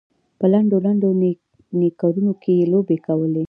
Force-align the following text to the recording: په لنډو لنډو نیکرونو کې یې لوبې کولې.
په 0.39 0.45
لنډو 0.53 0.77
لنډو 0.85 1.09
نیکرونو 1.79 2.31
کې 2.41 2.51
یې 2.59 2.65
لوبې 2.73 2.97
کولې. 3.05 3.39